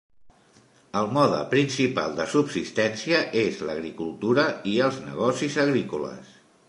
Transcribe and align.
El 1.01 1.09
mode 1.17 1.41
principal 1.51 2.15
de 2.21 2.25
subsistència 2.31 3.19
és 3.43 3.61
l'agricultura 3.71 4.47
i 4.73 4.75
els 4.87 4.99
negocis 5.11 5.63
agrícoles. 5.67 6.35